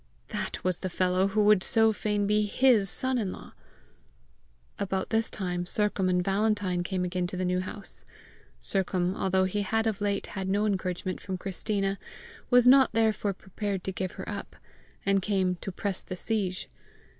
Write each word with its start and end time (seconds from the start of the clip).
That 0.29 0.63
was 0.63 0.79
the 0.79 0.89
fellow 0.89 1.27
who 1.27 1.43
would 1.43 1.63
so 1.63 1.93
fain 1.93 2.25
be 2.25 2.47
HIS 2.47 2.89
son 2.89 3.19
in 3.19 3.31
law! 3.31 3.53
About 4.79 5.11
this 5.11 5.29
time 5.29 5.67
Sercombe 5.67 6.09
and 6.09 6.25
Valentine 6.25 6.81
came 6.81 7.05
again 7.05 7.27
to 7.27 7.37
the 7.37 7.45
New 7.45 7.59
House. 7.59 8.03
Sercombe, 8.59 9.15
although 9.15 9.43
he 9.43 9.61
had 9.61 9.85
of 9.85 10.01
late 10.01 10.25
had 10.33 10.49
no 10.49 10.65
encouragement 10.65 11.21
from 11.21 11.37
Christina, 11.37 11.99
was 12.49 12.67
not 12.67 12.93
therefore 12.93 13.33
prepared 13.35 13.83
to 13.83 13.91
give 13.91 14.13
her 14.13 14.27
up, 14.27 14.55
and 15.05 15.21
came 15.21 15.57
"to 15.57 15.71
press 15.71 16.01
the 16.01 16.15
siege." 16.15 16.67